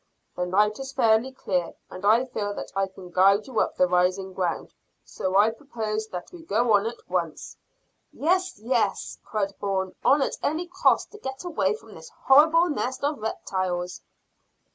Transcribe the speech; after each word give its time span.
The 0.35 0.47
night 0.47 0.79
is 0.79 0.93
fairly 0.93 1.31
clear, 1.31 1.75
and 1.91 2.03
I 2.03 2.25
feel 2.25 2.55
that 2.55 2.71
I 2.75 2.87
can 2.87 3.11
guide 3.11 3.45
you 3.45 3.59
up 3.59 3.75
the 3.75 3.85
rising 3.85 4.33
ground, 4.33 4.73
so 5.05 5.37
I 5.37 5.51
propose 5.51 6.07
that 6.07 6.31
we 6.31 6.41
go 6.41 6.73
on 6.73 6.87
at 6.87 7.07
once." 7.07 7.55
"Yes, 8.11 8.57
yes," 8.59 9.19
cried 9.23 9.53
Bourne; 9.59 9.93
"on 10.03 10.23
at 10.23 10.37
any 10.41 10.65
cost, 10.67 11.11
to 11.11 11.19
get 11.19 11.43
away 11.43 11.75
from 11.75 11.93
this 11.93 12.09
horrible 12.09 12.67
nest 12.67 13.03
of 13.03 13.19
reptiles." 13.21 14.01